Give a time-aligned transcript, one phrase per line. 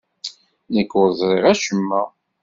[0.73, 2.01] Nekk ur ẓriɣ acemma.